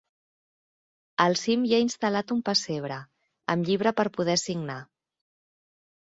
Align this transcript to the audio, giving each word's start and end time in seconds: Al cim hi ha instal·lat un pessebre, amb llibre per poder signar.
Al 1.25 1.35
cim 1.41 1.65
hi 1.67 1.73
ha 1.77 1.81
instal·lat 1.83 2.33
un 2.35 2.39
pessebre, 2.47 2.97
amb 3.55 3.69
llibre 3.71 3.91
per 3.99 4.05
poder 4.15 4.37
signar. 4.45 4.79